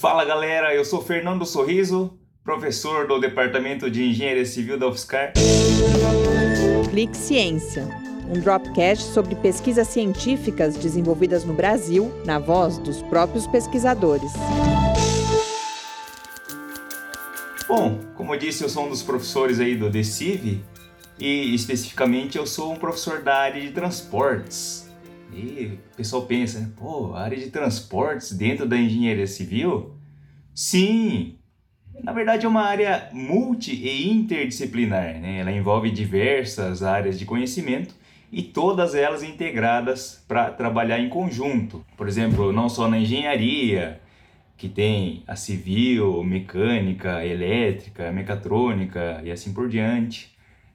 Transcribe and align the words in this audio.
Fala 0.00 0.24
galera, 0.24 0.74
eu 0.74 0.82
sou 0.82 1.02
Fernando 1.02 1.44
Sorriso, 1.44 2.18
professor 2.42 3.06
do 3.06 3.20
Departamento 3.20 3.90
de 3.90 4.02
Engenharia 4.02 4.46
Civil 4.46 4.78
da 4.78 4.88
UFSCar. 4.88 5.34
Clique 6.88 7.14
Ciência, 7.14 7.86
um 8.26 8.40
dropcast 8.40 9.12
sobre 9.12 9.34
pesquisas 9.34 9.88
científicas 9.88 10.74
desenvolvidas 10.74 11.44
no 11.44 11.52
Brasil, 11.52 12.10
na 12.24 12.38
voz 12.38 12.78
dos 12.78 13.02
próprios 13.02 13.46
pesquisadores. 13.46 14.32
Bom, 17.68 18.00
como 18.14 18.34
eu 18.34 18.38
disse, 18.38 18.62
eu 18.62 18.70
sou 18.70 18.86
um 18.86 18.88
dos 18.88 19.02
professores 19.02 19.60
aí 19.60 19.76
do 19.76 19.90
DECIV 19.90 20.64
e 21.18 21.54
especificamente 21.54 22.38
eu 22.38 22.46
sou 22.46 22.72
um 22.72 22.76
professor 22.76 23.20
da 23.20 23.36
área 23.36 23.60
de 23.60 23.70
transportes. 23.70 24.79
E 25.32 25.78
o 25.92 25.96
pessoal 25.96 26.22
pensa, 26.22 26.60
né? 26.60 26.70
pô, 26.76 27.14
área 27.14 27.36
de 27.36 27.50
transportes 27.50 28.32
dentro 28.32 28.66
da 28.66 28.76
engenharia 28.76 29.26
civil? 29.26 29.94
Sim! 30.54 31.36
Na 32.02 32.12
verdade 32.12 32.46
é 32.46 32.48
uma 32.48 32.62
área 32.62 33.08
multi 33.12 33.72
e 33.72 34.10
interdisciplinar, 34.10 35.20
né? 35.20 35.40
Ela 35.40 35.52
envolve 35.52 35.90
diversas 35.90 36.82
áreas 36.82 37.18
de 37.18 37.24
conhecimento 37.24 37.94
e 38.32 38.42
todas 38.42 38.94
elas 38.94 39.22
integradas 39.22 40.24
para 40.26 40.50
trabalhar 40.50 40.98
em 40.98 41.08
conjunto. 41.08 41.84
Por 41.96 42.08
exemplo, 42.08 42.52
não 42.52 42.68
só 42.68 42.88
na 42.88 42.98
engenharia, 42.98 44.00
que 44.56 44.68
tem 44.68 45.22
a 45.26 45.36
civil, 45.36 46.22
mecânica, 46.22 47.24
elétrica, 47.24 48.12
mecatrônica 48.12 49.20
e 49.24 49.30
assim 49.30 49.52
por 49.52 49.68
diante. 49.68 50.34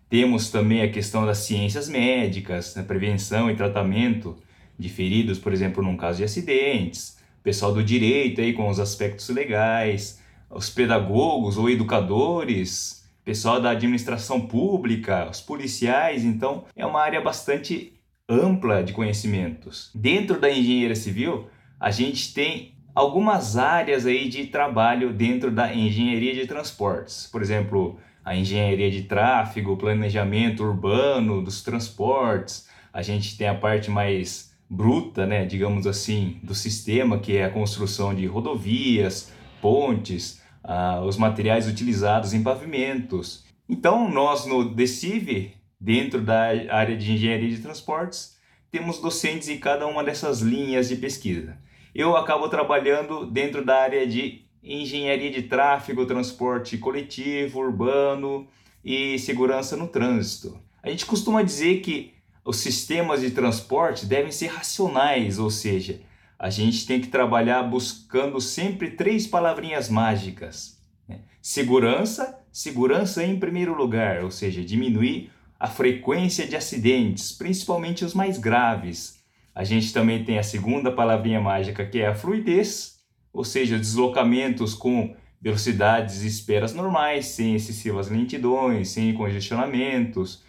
Temos 0.09 0.49
também 0.49 0.81
a 0.81 0.91
questão 0.91 1.25
das 1.25 1.39
ciências 1.39 1.87
médicas, 1.87 2.75
né, 2.75 2.83
prevenção 2.83 3.49
e 3.49 3.55
tratamento 3.55 4.35
de 4.77 4.89
feridos, 4.89 5.39
por 5.39 5.53
exemplo, 5.53 5.83
num 5.83 5.97
caso 5.97 6.17
de 6.17 6.23
acidentes, 6.23 7.17
pessoal 7.43 7.73
do 7.73 7.83
direito 7.83 8.41
aí 8.41 8.53
com 8.53 8.69
os 8.69 8.79
aspectos 8.79 9.29
legais, 9.29 10.21
os 10.49 10.69
pedagogos 10.69 11.57
ou 11.57 11.69
educadores, 11.69 13.07
pessoal 13.23 13.61
da 13.61 13.71
administração 13.71 14.41
pública, 14.41 15.29
os 15.29 15.41
policiais, 15.41 16.23
então 16.23 16.65
é 16.75 16.85
uma 16.85 17.01
área 17.01 17.21
bastante 17.21 17.93
ampla 18.27 18.83
de 18.83 18.93
conhecimentos. 18.93 19.91
Dentro 19.93 20.39
da 20.39 20.49
engenharia 20.49 20.95
civil, 20.95 21.47
a 21.79 21.91
gente 21.91 22.33
tem 22.33 22.73
algumas 22.93 23.57
áreas 23.57 24.05
aí 24.05 24.29
de 24.29 24.47
trabalho 24.47 25.13
dentro 25.13 25.51
da 25.51 25.73
engenharia 25.73 26.33
de 26.33 26.47
transportes. 26.47 27.27
Por 27.31 27.41
exemplo, 27.41 27.99
a 28.23 28.35
engenharia 28.35 28.89
de 28.89 29.03
tráfego, 29.03 29.77
planejamento 29.77 30.63
urbano 30.63 31.43
dos 31.43 31.61
transportes. 31.61 32.67
A 32.91 33.03
gente 33.03 33.37
tem 33.37 33.47
a 33.47 33.53
parte 33.53 33.91
mais 33.91 34.54
bruta, 34.69 35.25
né, 35.25 35.45
digamos 35.45 35.85
assim, 35.85 36.39
do 36.43 36.55
sistema, 36.55 37.19
que 37.19 37.37
é 37.37 37.45
a 37.45 37.49
construção 37.49 38.13
de 38.13 38.25
rodovias, 38.25 39.31
pontes, 39.61 40.41
ah, 40.63 41.01
os 41.05 41.17
materiais 41.17 41.67
utilizados 41.67 42.33
em 42.33 42.43
pavimentos. 42.43 43.45
Então, 43.69 44.09
nós 44.09 44.45
no 44.45 44.73
DECIV, 44.73 45.53
dentro 45.79 46.21
da 46.21 46.47
área 46.69 46.97
de 46.97 47.11
engenharia 47.13 47.49
de 47.49 47.59
transportes, 47.59 48.35
temos 48.71 48.99
docentes 48.99 49.47
em 49.47 49.57
cada 49.57 49.87
uma 49.87 50.03
dessas 50.03 50.41
linhas 50.41 50.89
de 50.89 50.95
pesquisa. 50.95 51.57
Eu 51.93 52.17
acabo 52.17 52.49
trabalhando 52.49 53.25
dentro 53.25 53.63
da 53.63 53.81
área 53.81 54.05
de 54.05 54.45
engenharia 54.61 55.31
de 55.31 55.43
tráfego, 55.43 56.05
transporte 56.05 56.77
coletivo, 56.77 57.59
urbano 57.59 58.47
e 58.83 59.17
segurança 59.19 59.77
no 59.77 59.87
trânsito. 59.87 60.59
A 60.83 60.89
gente 60.89 61.05
costuma 61.05 61.41
dizer 61.41 61.79
que 61.81 62.14
os 62.45 62.57
sistemas 62.57 63.21
de 63.21 63.31
transporte 63.31 64.05
devem 64.05 64.31
ser 64.31 64.47
racionais, 64.47 65.39
ou 65.39 65.49
seja, 65.49 65.99
a 66.37 66.51
gente 66.51 66.85
tem 66.85 67.01
que 67.01 67.07
trabalhar 67.07 67.63
buscando 67.63 68.39
sempre 68.39 68.91
três 68.91 69.25
palavrinhas 69.25 69.89
mágicas: 69.89 70.79
né? 71.09 71.21
segurança, 71.41 72.39
segurança 72.51 73.23
em 73.23 73.39
primeiro 73.39 73.75
lugar, 73.75 74.23
ou 74.23 74.29
seja, 74.29 74.63
diminuir 74.63 75.31
a 75.59 75.67
frequência 75.67 76.47
de 76.47 76.55
acidentes, 76.55 77.31
principalmente 77.31 78.05
os 78.05 78.13
mais 78.13 78.37
graves. 78.37 79.19
A 79.55 79.63
gente 79.63 79.91
também 79.91 80.23
tem 80.23 80.37
a 80.37 80.43
segunda 80.43 80.91
palavrinha 80.91 81.41
mágica 81.41 81.85
que 81.85 81.99
é 81.99 82.07
a 82.07 82.15
fluidez, 82.15 82.99
ou 83.33 83.43
seja, 83.43 83.79
deslocamentos 83.79 84.73
com 84.75 85.15
velocidades 85.41 86.23
e 86.23 86.27
esperas 86.27 86.73
normais, 86.73 87.27
sem 87.27 87.55
excessivas 87.55 88.09
lentidões, 88.09 88.89
sem 88.89 89.13
congestionamentos. 89.13 90.43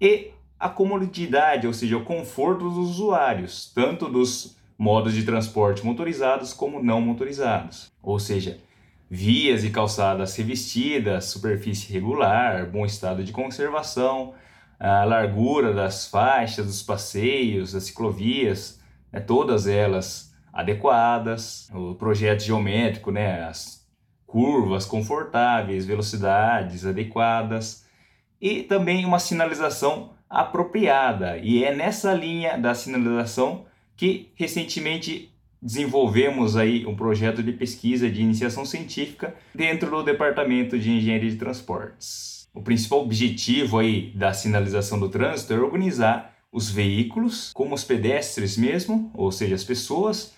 E 0.00 0.30
a 0.64 0.68
comodidade, 0.70 1.66
ou 1.66 1.74
seja, 1.74 1.94
o 1.98 2.04
conforto 2.04 2.70
dos 2.70 2.88
usuários, 2.88 3.70
tanto 3.74 4.08
dos 4.08 4.56
modos 4.78 5.12
de 5.12 5.22
transporte 5.22 5.84
motorizados 5.84 6.54
como 6.54 6.82
não 6.82 7.02
motorizados. 7.02 7.92
Ou 8.02 8.18
seja, 8.18 8.56
vias 9.10 9.62
e 9.62 9.68
calçadas 9.68 10.34
revestidas, 10.34 11.26
superfície 11.26 11.92
regular, 11.92 12.64
bom 12.70 12.86
estado 12.86 13.22
de 13.22 13.30
conservação, 13.30 14.32
a 14.80 15.04
largura 15.04 15.74
das 15.74 16.08
faixas 16.08 16.64
dos 16.64 16.82
passeios, 16.82 17.72
das 17.72 17.84
ciclovias, 17.84 18.80
né, 19.12 19.20
todas 19.20 19.66
elas 19.66 20.32
adequadas, 20.50 21.68
o 21.74 21.94
projeto 21.94 22.42
geométrico, 22.42 23.10
né, 23.10 23.42
as 23.44 23.86
curvas 24.26 24.86
confortáveis, 24.86 25.84
velocidades 25.84 26.86
adequadas 26.86 27.84
e 28.40 28.62
também 28.62 29.04
uma 29.04 29.18
sinalização 29.18 30.13
apropriada. 30.28 31.38
E 31.38 31.64
é 31.64 31.74
nessa 31.74 32.12
linha 32.12 32.56
da 32.56 32.74
sinalização 32.74 33.64
que 33.96 34.32
recentemente 34.34 35.30
desenvolvemos 35.62 36.56
aí 36.56 36.84
um 36.84 36.94
projeto 36.94 37.42
de 37.42 37.52
pesquisa 37.52 38.10
de 38.10 38.20
iniciação 38.20 38.66
científica 38.66 39.34
dentro 39.54 39.90
do 39.90 40.02
Departamento 40.02 40.78
de 40.78 40.90
Engenharia 40.90 41.30
de 41.30 41.36
Transportes. 41.36 42.46
O 42.52 42.62
principal 42.62 43.00
objetivo 43.00 43.78
aí 43.78 44.12
da 44.14 44.32
sinalização 44.32 44.98
do 44.98 45.08
trânsito 45.08 45.54
é 45.54 45.58
organizar 45.58 46.34
os 46.52 46.70
veículos, 46.70 47.50
como 47.52 47.74
os 47.74 47.82
pedestres 47.82 48.56
mesmo, 48.56 49.10
ou 49.14 49.32
seja, 49.32 49.56
as 49.56 49.64
pessoas, 49.64 50.34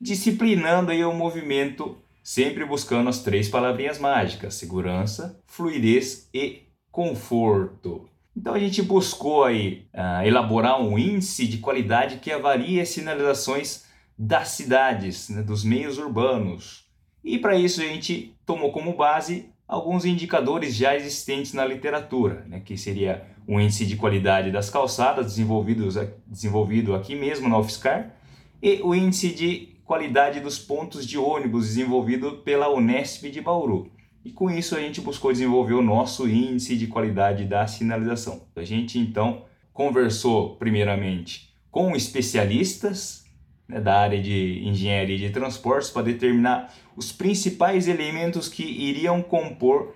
disciplinando 0.00 0.90
aí 0.90 1.04
o 1.04 1.12
movimento, 1.12 1.98
sempre 2.22 2.64
buscando 2.64 3.10
as 3.10 3.22
três 3.22 3.48
palavrinhas 3.48 3.98
mágicas: 3.98 4.54
segurança, 4.54 5.38
fluidez 5.46 6.30
e 6.32 6.62
conforto. 6.90 8.08
Então 8.36 8.54
a 8.54 8.58
gente 8.58 8.82
buscou 8.82 9.44
aí 9.44 9.86
uh, 9.92 10.24
elaborar 10.24 10.80
um 10.80 10.98
índice 10.98 11.46
de 11.46 11.58
qualidade 11.58 12.18
que 12.18 12.30
avalie 12.30 12.80
as 12.80 12.88
sinalizações 12.88 13.84
das 14.16 14.48
cidades, 14.48 15.28
né, 15.28 15.42
dos 15.42 15.64
meios 15.64 15.98
urbanos. 15.98 16.84
E 17.24 17.38
para 17.38 17.56
isso 17.56 17.80
a 17.80 17.84
gente 17.84 18.34
tomou 18.46 18.72
como 18.72 18.94
base 18.94 19.50
alguns 19.66 20.04
indicadores 20.04 20.74
já 20.74 20.94
existentes 20.96 21.52
na 21.52 21.64
literatura, 21.64 22.44
né, 22.48 22.60
que 22.60 22.76
seria 22.76 23.24
o 23.46 23.60
índice 23.60 23.84
de 23.86 23.96
qualidade 23.96 24.50
das 24.50 24.70
calçadas 24.70 25.26
desenvolvidos, 25.26 25.96
desenvolvido 26.26 26.94
aqui 26.94 27.14
mesmo 27.14 27.48
na 27.48 27.58
UFSCar 27.58 28.14
e 28.62 28.80
o 28.82 28.94
índice 28.94 29.34
de 29.34 29.68
qualidade 29.84 30.38
dos 30.40 30.58
pontos 30.58 31.06
de 31.06 31.18
ônibus 31.18 31.66
desenvolvido 31.66 32.38
pela 32.38 32.70
Unesp 32.70 33.24
de 33.28 33.40
Bauru. 33.40 33.90
E 34.24 34.30
com 34.30 34.50
isso 34.50 34.76
a 34.76 34.80
gente 34.80 35.00
buscou 35.00 35.32
desenvolver 35.32 35.74
o 35.74 35.82
nosso 35.82 36.28
índice 36.28 36.76
de 36.76 36.86
qualidade 36.86 37.44
da 37.44 37.66
sinalização. 37.66 38.46
A 38.54 38.62
gente 38.62 38.98
então 38.98 39.44
conversou 39.72 40.56
primeiramente 40.56 41.54
com 41.70 41.96
especialistas 41.96 43.24
né, 43.66 43.80
da 43.80 43.98
área 43.98 44.20
de 44.20 44.60
engenharia 44.64 45.16
de 45.16 45.30
transportes 45.30 45.90
para 45.90 46.02
determinar 46.02 46.74
os 46.96 47.12
principais 47.12 47.88
elementos 47.88 48.48
que 48.48 48.62
iriam 48.62 49.22
compor 49.22 49.94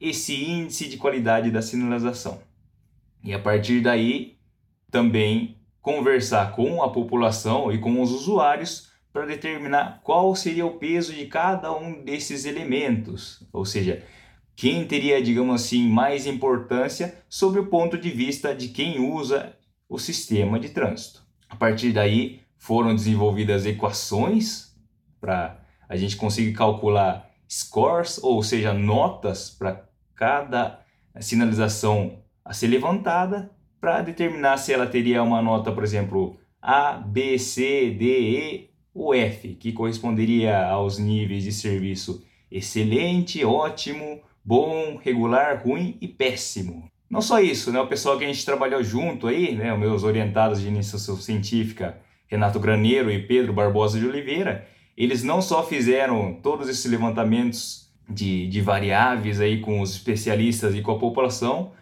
esse 0.00 0.34
índice 0.34 0.88
de 0.88 0.96
qualidade 0.96 1.50
da 1.50 1.62
sinalização. 1.62 2.40
E 3.22 3.32
a 3.32 3.38
partir 3.38 3.80
daí 3.82 4.38
também 4.90 5.56
conversar 5.80 6.52
com 6.56 6.82
a 6.82 6.90
população 6.90 7.70
e 7.70 7.78
com 7.78 8.00
os 8.00 8.10
usuários 8.10 8.89
para 9.12 9.26
determinar 9.26 10.00
qual 10.04 10.34
seria 10.36 10.64
o 10.64 10.78
peso 10.78 11.12
de 11.12 11.26
cada 11.26 11.72
um 11.76 12.04
desses 12.04 12.44
elementos, 12.44 13.42
ou 13.52 13.64
seja, 13.64 14.04
quem 14.54 14.86
teria, 14.86 15.22
digamos 15.22 15.62
assim, 15.62 15.88
mais 15.88 16.26
importância 16.26 17.18
sob 17.28 17.58
o 17.58 17.66
ponto 17.66 17.96
de 17.96 18.10
vista 18.10 18.54
de 18.54 18.68
quem 18.68 19.00
usa 19.00 19.56
o 19.88 19.98
sistema 19.98 20.60
de 20.60 20.68
trânsito. 20.68 21.22
A 21.48 21.56
partir 21.56 21.92
daí 21.92 22.40
foram 22.58 22.94
desenvolvidas 22.94 23.66
equações 23.66 24.76
para 25.20 25.60
a 25.88 25.96
gente 25.96 26.16
conseguir 26.16 26.52
calcular 26.52 27.28
scores, 27.48 28.22
ou 28.22 28.42
seja, 28.42 28.72
notas 28.72 29.50
para 29.50 29.88
cada 30.14 30.80
sinalização 31.20 32.22
a 32.44 32.52
ser 32.52 32.68
levantada 32.68 33.50
para 33.80 34.02
determinar 34.02 34.58
se 34.58 34.72
ela 34.72 34.86
teria 34.86 35.22
uma 35.22 35.42
nota, 35.42 35.72
por 35.72 35.82
exemplo, 35.82 36.38
A, 36.60 36.92
B, 36.92 37.38
C, 37.38 37.90
D, 37.90 38.04
E 38.04 38.69
o 38.94 39.14
F, 39.14 39.54
que 39.54 39.72
corresponderia 39.72 40.66
aos 40.66 40.98
níveis 40.98 41.44
de 41.44 41.52
serviço 41.52 42.22
excelente, 42.50 43.44
ótimo, 43.44 44.20
bom, 44.44 44.98
regular, 45.02 45.62
ruim 45.64 45.96
e 46.00 46.08
péssimo. 46.08 46.90
Não 47.08 47.20
só 47.20 47.40
isso, 47.40 47.72
né? 47.72 47.80
O 47.80 47.86
pessoal 47.86 48.18
que 48.18 48.24
a 48.24 48.26
gente 48.26 48.44
trabalhou 48.44 48.82
junto 48.82 49.26
aí, 49.26 49.54
né? 49.54 49.72
Os 49.72 49.78
meus 49.78 50.04
orientados 50.04 50.60
de 50.60 50.68
iniciação 50.68 51.16
científica, 51.16 51.98
Renato 52.26 52.60
Graneiro 52.60 53.10
e 53.10 53.26
Pedro 53.26 53.52
Barbosa 53.52 53.98
de 53.98 54.06
Oliveira, 54.06 54.66
eles 54.96 55.22
não 55.22 55.40
só 55.40 55.66
fizeram 55.66 56.34
todos 56.42 56.68
esses 56.68 56.84
levantamentos 56.90 57.90
de, 58.08 58.46
de 58.48 58.60
variáveis 58.60 59.40
aí 59.40 59.60
com 59.60 59.80
os 59.80 59.92
especialistas 59.92 60.74
e 60.74 60.82
com 60.82 60.92
a 60.92 60.98
população 60.98 61.72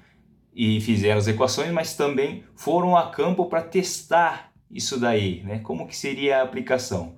e 0.54 0.80
fizeram 0.80 1.18
as 1.18 1.28
equações, 1.28 1.70
mas 1.72 1.94
também 1.94 2.42
foram 2.54 2.96
a 2.96 3.10
campo 3.10 3.46
para 3.46 3.62
testar 3.62 4.47
isso 4.70 4.98
daí, 4.98 5.42
né? 5.44 5.58
Como 5.60 5.86
que 5.86 5.96
seria 5.96 6.38
a 6.38 6.42
aplicação? 6.42 7.16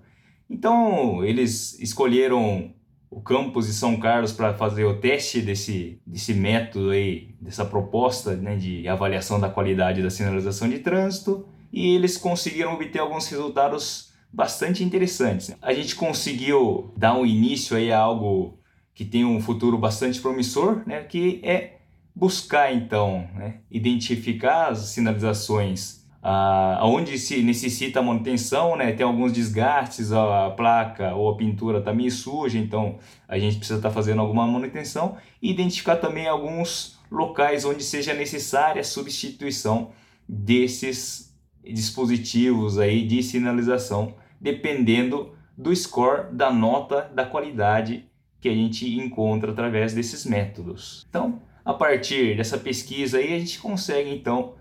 Então, 0.48 1.24
eles 1.24 1.78
escolheram 1.80 2.72
o 3.10 3.20
campus 3.20 3.66
de 3.66 3.72
São 3.72 3.98
Carlos 3.98 4.32
para 4.32 4.54
fazer 4.54 4.84
o 4.84 4.98
teste 5.00 5.40
desse, 5.40 6.00
desse 6.06 6.32
método 6.32 6.90
aí, 6.90 7.34
dessa 7.40 7.64
proposta 7.64 8.36
né, 8.36 8.56
de 8.56 8.86
avaliação 8.86 9.40
da 9.40 9.48
qualidade 9.48 10.02
da 10.02 10.10
sinalização 10.10 10.68
de 10.68 10.78
trânsito 10.78 11.44
e 11.72 11.94
eles 11.94 12.16
conseguiram 12.16 12.74
obter 12.74 13.00
alguns 13.00 13.26
resultados 13.28 14.12
bastante 14.32 14.84
interessantes. 14.84 15.52
A 15.60 15.72
gente 15.72 15.96
conseguiu 15.96 16.92
dar 16.96 17.16
um 17.16 17.26
início 17.26 17.76
aí 17.76 17.90
a 17.90 17.98
algo 17.98 18.58
que 18.94 19.04
tem 19.04 19.24
um 19.24 19.40
futuro 19.40 19.76
bastante 19.76 20.20
promissor, 20.20 20.82
né, 20.86 21.02
que 21.02 21.40
é 21.42 21.78
buscar 22.14 22.72
então 22.72 23.28
né, 23.34 23.60
identificar 23.70 24.68
as 24.68 24.78
sinalizações 24.90 25.99
ah, 26.22 26.80
onde 26.82 27.18
se 27.18 27.42
necessita 27.42 28.02
manutenção, 28.02 28.76
né, 28.76 28.92
tem 28.92 29.06
alguns 29.06 29.32
desgastes, 29.32 30.12
a 30.12 30.50
placa 30.50 31.14
ou 31.14 31.30
a 31.30 31.36
pintura 31.36 31.78
está 31.78 31.92
meio 31.92 32.10
suja, 32.10 32.58
então 32.58 32.98
a 33.26 33.38
gente 33.38 33.56
precisa 33.56 33.78
estar 33.78 33.88
tá 33.88 33.94
fazendo 33.94 34.20
alguma 34.20 34.46
manutenção 34.46 35.16
e 35.40 35.50
identificar 35.50 35.96
também 35.96 36.26
alguns 36.26 36.98
locais 37.10 37.64
onde 37.64 37.82
seja 37.82 38.12
necessária 38.12 38.80
a 38.80 38.84
substituição 38.84 39.92
desses 40.28 41.34
dispositivos 41.64 42.78
aí 42.78 43.06
de 43.06 43.22
sinalização, 43.22 44.14
dependendo 44.40 45.34
do 45.56 45.74
score, 45.74 46.32
da 46.32 46.52
nota, 46.52 47.10
da 47.14 47.24
qualidade 47.24 48.06
que 48.40 48.48
a 48.48 48.54
gente 48.54 48.88
encontra 48.98 49.52
através 49.52 49.92
desses 49.92 50.24
métodos. 50.24 51.06
Então, 51.08 51.42
a 51.64 51.74
partir 51.74 52.36
dessa 52.36 52.56
pesquisa 52.56 53.18
aí, 53.18 53.34
a 53.34 53.38
gente 53.38 53.58
consegue 53.58 54.10
então 54.10 54.54